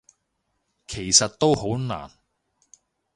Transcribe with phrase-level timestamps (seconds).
[0.87, 2.09] 其實都好難